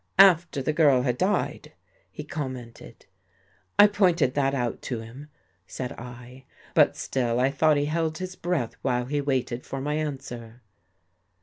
[0.33, 1.73] ""After the girl had died,"
[2.09, 3.05] he commented."
[3.77, 5.29] I pointed that out to him,"
[5.67, 9.93] said I." But still, I thought he held his breath while he waited for my
[9.93, 10.63] answer."